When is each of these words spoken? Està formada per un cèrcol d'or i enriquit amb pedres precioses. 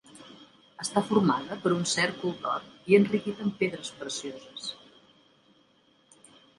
Està 0.83 1.03
formada 1.09 1.57
per 1.65 1.73
un 1.75 1.83
cèrcol 1.91 2.33
d'or 2.47 2.65
i 2.93 2.99
enriquit 3.01 3.45
amb 3.47 3.57
pedres 3.63 3.95
precioses. 4.01 4.75